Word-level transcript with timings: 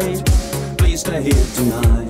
tonight. 0.00 0.22
Please 0.78 1.00
stay 1.00 1.22
here 1.22 1.44
tonight. 1.54 2.03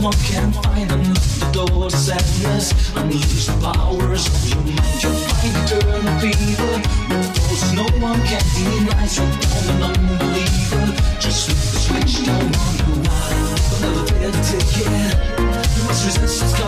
one 0.00 0.12
can 0.24 0.52
find 0.52 0.90
and 0.92 1.16
the 1.16 1.50
door 1.52 1.90
to 1.90 1.96
sadness. 1.96 2.72
Unleash 2.96 3.46
the 3.46 3.52
powers 3.60 4.26
of 4.26 4.48
your 4.48 4.62
mind. 4.62 5.02
You'll 5.02 5.14
turn 5.14 5.54
eternal 5.58 6.14
fever. 6.20 6.74
No 7.08 7.18
force, 7.34 7.72
no 7.72 7.84
one 7.98 8.20
can 8.26 8.44
deny. 8.54 9.06
So 9.06 9.22
I'm 9.22 9.68
an 9.70 9.82
unbeliever. 9.82 10.86
Just 11.18 11.46
flip 11.46 11.58
the 11.58 11.78
switch, 11.84 12.14
don't 12.26 12.56
wonder 12.56 12.94
why. 13.08 13.30
But 13.70 13.78
never 13.82 14.04
fear 14.06 14.30
to 14.30 14.40
take 14.46 14.76
it. 14.86 15.12
You 15.76 15.82
must 15.84 16.02
resist 16.06 16.40
this. 16.40 16.62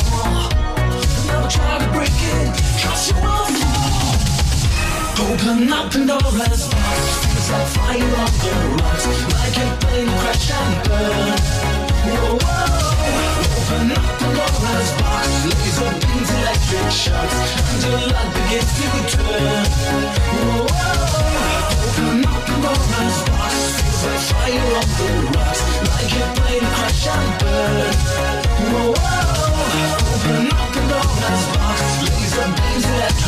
Never 1.27 1.49
try 1.49 1.79
to 1.79 1.89
break 1.93 2.19
it. 2.35 2.49
Trust 2.81 3.11
your 3.11 3.21
will. 3.21 3.71
Open 5.21 5.73
up 5.73 5.95
and 5.95 6.09
door 6.09 6.19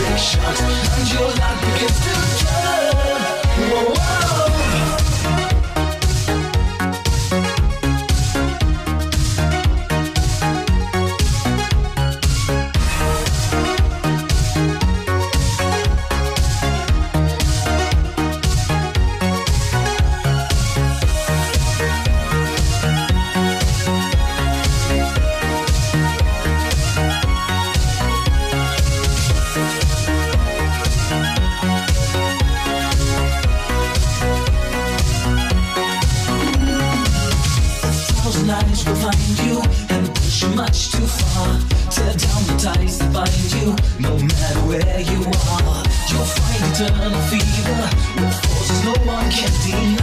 And 0.05 1.13
your 1.13 1.29
life 1.29 1.61
begins 1.61 2.01
to 2.01 2.12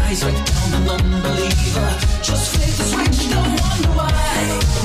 eyes 0.09 0.25
right 0.25 0.45
down 0.45 0.81
an 0.81 0.89
unbeliever. 0.89 1.89
Just 2.21 2.55
flip 2.55 2.71
the 2.77 2.85
switch, 2.91 3.29
don't 3.29 3.53
wonder 3.61 3.93
why. 3.97 4.09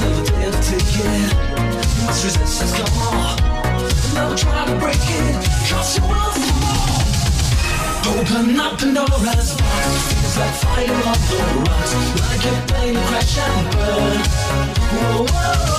Never 0.00 0.22
dare 0.28 0.52
to 0.52 0.76
get 0.92 1.30
much 2.04 2.20
resistance's 2.24 2.72
gone. 2.76 3.38
Never 4.14 4.36
try 4.36 4.64
to 4.68 4.76
break 4.82 5.04
it, 5.20 5.34
cause 5.68 5.96
you 5.96 6.04
will 6.04 6.32
fall. 6.44 7.04
Open 8.10 8.60
up 8.60 8.78
Pandora's 8.78 9.50
box. 9.56 9.84
Feels 10.12 10.36
like 10.36 10.56
fire 10.62 11.00
on 11.12 11.20
the 11.28 11.38
rocks. 11.64 11.92
Like 12.24 12.44
a 12.50 12.54
plane 12.68 13.00
crash 13.08 13.38
and 13.38 13.66
burn. 13.72 14.20
Whoa, 14.92 15.24
whoa. 15.32 15.74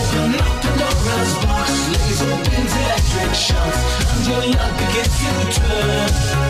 Open 0.00 0.32
up 0.40 0.54
Pandora's 0.62 1.32
box. 1.44 1.68
Laser 1.92 2.32
beams, 2.48 2.74
electric 2.80 3.32
shots, 3.44 3.80
And 4.12 4.22
your 4.26 4.42
luck 4.56 4.72
begins 4.78 5.14
to 5.20 5.60
turn. 5.60 6.49